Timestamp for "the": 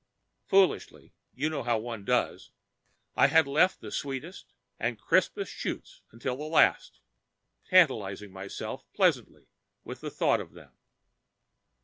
3.81-3.91, 6.37-6.43, 10.01-10.09